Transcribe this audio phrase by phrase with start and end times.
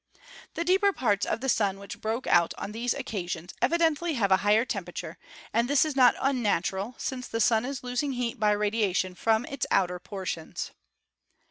[0.55, 4.37] The deeper parts of the Sun which broke out on these occasions evidently have a
[4.37, 5.19] higher tempera ture,
[5.53, 9.67] and this is not unnatural, since the Sun is losing heat by radiation from its
[9.69, 10.71] outer portions.